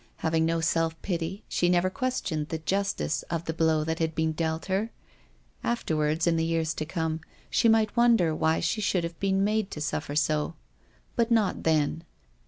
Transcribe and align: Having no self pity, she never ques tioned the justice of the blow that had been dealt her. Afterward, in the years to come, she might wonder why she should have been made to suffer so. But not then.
Having 0.25 0.47
no 0.47 0.61
self 0.61 0.99
pity, 1.03 1.43
she 1.47 1.69
never 1.69 1.91
ques 1.91 2.21
tioned 2.21 2.47
the 2.47 2.57
justice 2.57 3.21
of 3.29 3.45
the 3.45 3.53
blow 3.53 3.83
that 3.83 3.99
had 3.99 4.15
been 4.15 4.31
dealt 4.31 4.65
her. 4.65 4.89
Afterward, 5.63 6.25
in 6.25 6.37
the 6.37 6.43
years 6.43 6.73
to 6.73 6.85
come, 6.87 7.19
she 7.51 7.69
might 7.69 7.95
wonder 7.95 8.33
why 8.33 8.61
she 8.61 8.81
should 8.81 9.03
have 9.03 9.19
been 9.19 9.43
made 9.43 9.69
to 9.69 9.79
suffer 9.79 10.15
so. 10.15 10.55
But 11.15 11.29
not 11.29 11.61
then. 11.61 12.03